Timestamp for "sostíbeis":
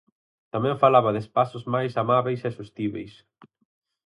2.57-3.13